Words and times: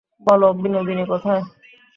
বলো, 0.27 0.47
বিনোদিনী 0.53 1.03
কোথায়। 1.05 1.41